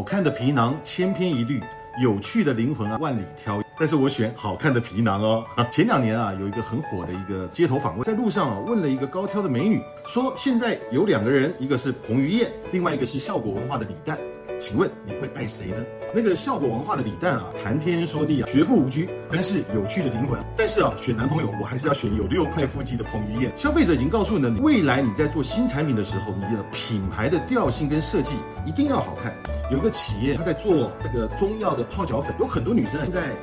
[0.00, 1.62] 好看的皮囊千篇一律，
[2.02, 3.64] 有趣的灵魂啊万里挑一。
[3.78, 5.44] 但是我选好看的皮囊哦。
[5.70, 14.18] 前两年啊，有一个很火的一个街头访问，在路上啊问了一个高挑的美女，说现在有两个人，一个是彭于晏，另外一个是效果文化的李诞，
[14.60, 15.82] 请问你会爱谁呢？
[16.14, 20.38] 那个效果文化的李诞啊，谈天说地啊，学富无拘，真是有趣的灵魂。
[20.54, 23.50] 但是啊，选男朋友我还是要选有六块腹肌的彭于晏。
[23.56, 28.34] 消费者已经告诉你了，未来你在做新产品的时候，你的品牌的调性跟设计
[28.66, 29.34] 一定要好看。
[29.70, 33.34] 有个企业他在做这个中药的泡脚粉，有很多女生现在。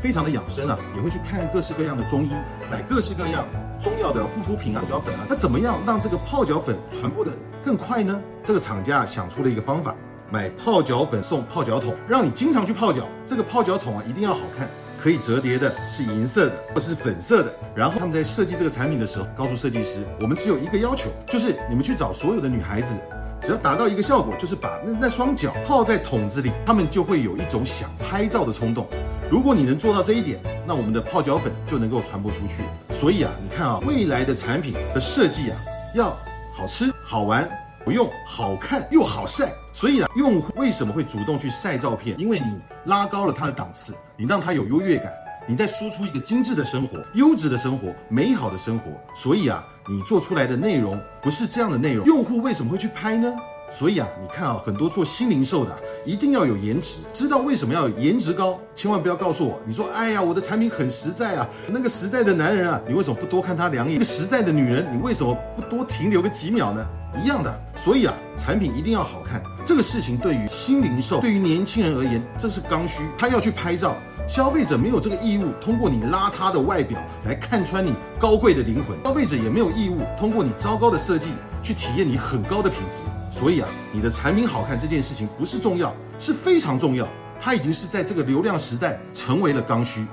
[0.00, 2.30] 非常的养生啊，也会去看各式各样的中医，
[2.70, 3.46] 买各式各样
[3.82, 5.26] 中药的护肤品啊、泡脚粉啊。
[5.28, 7.30] 那怎么样让这个泡脚粉传播的
[7.62, 8.18] 更快呢？
[8.42, 9.94] 这个厂家想出了一个方法，
[10.30, 13.08] 买泡脚粉送泡脚桶，让你经常去泡脚。
[13.26, 14.68] 这个泡脚桶啊一定要好看，
[15.02, 17.52] 可以折叠的，是银色的或是粉色的。
[17.74, 22.96] 然后他们在设计这个产品的时候，告诉设计师，我们只有一个要求，就是你们去找所有的女孩子，
[23.42, 28.86] 只要达到一个效果，就是把那那双脚泡在桶子里，他们就会有一种想拍照的冲动。
[29.30, 32.94] 如果你能做到这一点，那我们的泡脚粉就能够传播出去。
[32.94, 35.56] 所以啊，你看啊，未来的产品的设计啊，
[35.94, 36.16] 要
[36.52, 37.48] 好吃、好玩、
[37.84, 39.52] 不用、好看又好晒。
[39.72, 42.18] 所以啊，用户为什么会主动去晒照片？
[42.18, 45.12] 因为你拉高了他的档次，你让他有优越感，
[45.46, 48.90] 你在输出一个精致的生活、优质的生活、美好的生活。
[49.14, 53.32] 所以啊，你做出来的内容不是这样的内容，用户为什么会去拍呢？
[53.72, 58.58] 所以啊，你看啊，很多做新零售的一定要有颜值，知道为什么要颜值高？
[58.74, 63.94] 千万不要告诉我，你说，哎呀，我的产品很实在啊，那个实在的男人啊，你为什么不多看他两眼？
[63.94, 66.84] 那个实在的女人，你为什么不多停留个几秒呢？
[67.22, 69.42] 一样的，所以啊，产品一定要好看。
[69.64, 73.96] 这个事情对于新零售，对于年轻人而言，这是刚需，他要去拍照。
[74.28, 78.96] 消费者没有这个义务，通过你邋遢的外表来看穿你高贵的灵魂。
[79.04, 81.26] 消费者也没有义务通过你糟糕的设计
[81.64, 83.36] 去体验你很高的品质。
[83.36, 87.08] 所以啊，你的产品好看这件事情不是重要，是非常重要。
[87.40, 90.04] 它已经是在这个流量时代成为了刚需。